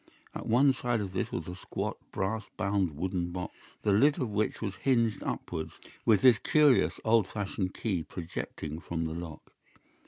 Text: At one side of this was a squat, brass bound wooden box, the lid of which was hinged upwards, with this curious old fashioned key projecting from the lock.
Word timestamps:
At 0.33 0.47
one 0.47 0.73
side 0.73 0.99
of 0.99 1.13
this 1.13 1.31
was 1.31 1.47
a 1.47 1.55
squat, 1.55 1.95
brass 2.11 2.43
bound 2.57 2.97
wooden 2.97 3.31
box, 3.31 3.53
the 3.83 3.91
lid 3.91 4.17
of 4.19 4.31
which 4.31 4.59
was 4.59 4.77
hinged 4.77 5.21
upwards, 5.21 5.73
with 6.07 6.21
this 6.21 6.39
curious 6.39 6.99
old 7.05 7.27
fashioned 7.27 7.75
key 7.75 8.01
projecting 8.01 8.79
from 8.79 9.05
the 9.05 9.13
lock. 9.13 9.51